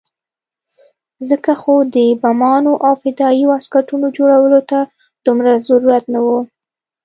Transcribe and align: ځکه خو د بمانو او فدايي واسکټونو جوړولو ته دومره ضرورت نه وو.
ځکه 1.29 1.51
خو 1.61 1.73
د 1.95 1.95
بمانو 2.21 2.73
او 2.87 2.93
فدايي 3.01 3.43
واسکټونو 3.47 4.05
جوړولو 4.17 4.61
ته 4.69 4.79
دومره 5.25 5.51
ضرورت 5.67 6.03
نه 6.13 6.19
وو. 6.25 6.39